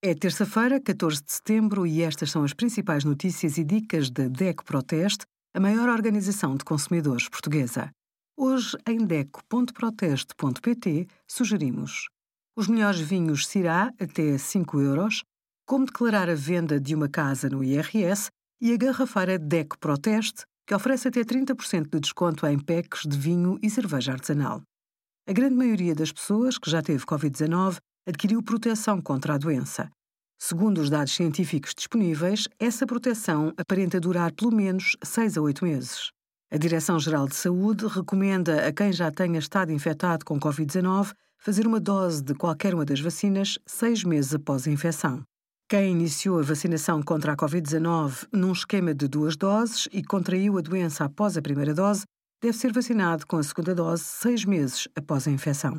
É 0.00 0.14
terça-feira, 0.14 0.80
14 0.80 1.24
de 1.24 1.32
setembro, 1.32 1.84
e 1.84 2.02
estas 2.02 2.30
são 2.30 2.44
as 2.44 2.52
principais 2.52 3.02
notícias 3.02 3.58
e 3.58 3.64
dicas 3.64 4.08
da 4.08 4.28
DECO 4.28 4.64
Proteste, 4.64 5.26
a 5.52 5.58
maior 5.58 5.88
organização 5.88 6.54
de 6.54 6.64
consumidores 6.64 7.28
portuguesa. 7.28 7.90
Hoje, 8.36 8.76
em 8.86 9.04
DECO.proteste.pt, 9.04 11.08
sugerimos 11.26 12.06
os 12.56 12.68
melhores 12.68 13.00
vinhos 13.00 13.44
Sirá 13.44 13.92
até 13.98 14.38
5 14.38 14.80
euros, 14.80 15.24
como 15.66 15.86
declarar 15.86 16.30
a 16.30 16.34
venda 16.36 16.78
de 16.78 16.94
uma 16.94 17.08
casa 17.08 17.50
no 17.50 17.64
IRS 17.64 18.30
e 18.60 18.72
a 18.72 18.76
garrafeira 18.76 19.36
DECO 19.36 19.80
Proteste, 19.80 20.44
que 20.64 20.76
oferece 20.76 21.08
até 21.08 21.24
30% 21.24 21.88
de 21.90 21.98
desconto 21.98 22.46
em 22.46 22.56
packs 22.56 23.02
de 23.02 23.18
vinho 23.18 23.58
e 23.60 23.68
cerveja 23.68 24.12
artesanal. 24.12 24.62
A 25.28 25.32
grande 25.32 25.56
maioria 25.56 25.96
das 25.96 26.12
pessoas 26.12 26.56
que 26.56 26.70
já 26.70 26.82
teve 26.82 27.04
Covid-19 27.04 27.78
adquiriu 28.08 28.42
proteção 28.42 29.02
contra 29.02 29.34
a 29.34 29.38
doença. 29.38 29.90
Segundo 30.40 30.78
os 30.78 30.88
dados 30.88 31.12
científicos 31.12 31.74
disponíveis, 31.76 32.48
essa 32.58 32.86
proteção 32.86 33.52
aparenta 33.58 34.00
durar 34.00 34.32
pelo 34.32 34.50
menos 34.50 34.96
6 35.04 35.36
a 35.36 35.42
8 35.42 35.62
meses. 35.62 36.10
A 36.50 36.56
Direção-Geral 36.56 37.28
de 37.28 37.34
Saúde 37.34 37.86
recomenda 37.86 38.66
a 38.66 38.72
quem 38.72 38.90
já 38.94 39.10
tenha 39.10 39.38
estado 39.38 39.72
infectado 39.72 40.24
com 40.24 40.40
Covid-19 40.40 41.12
fazer 41.38 41.66
uma 41.66 41.78
dose 41.78 42.22
de 42.22 42.34
qualquer 42.34 42.74
uma 42.74 42.86
das 42.86 43.00
vacinas 43.00 43.58
seis 43.66 44.02
meses 44.04 44.34
após 44.34 44.66
a 44.66 44.70
infecção. 44.70 45.22
Quem 45.68 45.92
iniciou 45.92 46.38
a 46.38 46.42
vacinação 46.42 47.02
contra 47.02 47.34
a 47.34 47.36
Covid-19 47.36 48.26
num 48.32 48.52
esquema 48.52 48.94
de 48.94 49.06
duas 49.06 49.36
doses 49.36 49.86
e 49.92 50.02
contraiu 50.02 50.56
a 50.56 50.62
doença 50.62 51.04
após 51.04 51.36
a 51.36 51.42
primeira 51.42 51.74
dose 51.74 52.04
deve 52.42 52.56
ser 52.56 52.72
vacinado 52.72 53.26
com 53.26 53.36
a 53.36 53.42
segunda 53.42 53.74
dose 53.74 54.04
seis 54.04 54.46
meses 54.46 54.88
após 54.96 55.28
a 55.28 55.30
infecção. 55.30 55.78